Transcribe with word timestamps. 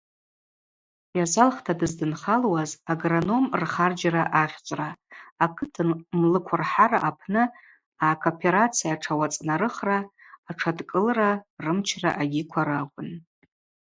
Йазалхта 1.17 1.71
дыздынхалуаз 1.79 2.71
агропром 2.91 3.45
рхарджьра 3.61 4.23
агъьчӏвра, 4.41 4.89
акыт 5.45 5.75
млыкврхӏара 6.19 6.99
апны 7.09 7.43
акооперация 8.09 8.93
тшауацӏнарыхра, 9.01 9.97
атшадкӏылра 10.49 11.29
рымчра 11.63 12.11
агьиква 12.21 12.61
ракӏвын. 12.67 13.09